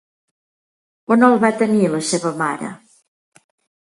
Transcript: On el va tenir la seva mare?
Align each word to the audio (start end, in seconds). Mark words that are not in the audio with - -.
On 1.15 1.25
el 1.27 1.35
va 1.43 1.51
tenir 1.59 1.81
la 1.91 1.99
seva 2.13 2.31
mare? 2.39 2.71